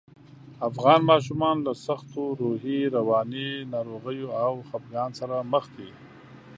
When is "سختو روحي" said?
1.85-2.79